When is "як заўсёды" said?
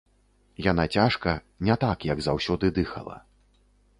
2.11-2.65